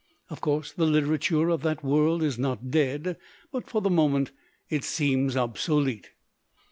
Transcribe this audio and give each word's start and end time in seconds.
Of 0.31 0.41
course 0.41 0.71
the 0.71 0.87
litera 0.87 1.19
ture 1.19 1.49
of 1.49 1.61
that 1.61 1.83
world 1.83 2.23
is 2.23 2.39
not 2.39 2.71
dead, 2.71 3.17
but 3.51 3.69
for 3.69 3.81
the 3.81 3.89
moment 3.91 4.31
it 4.67 4.83
seems 4.83 5.37
obsolete. 5.37 6.09